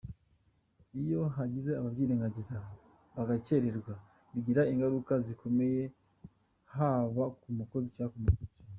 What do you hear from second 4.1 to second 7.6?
bigira ingaruka zikomeye haba ku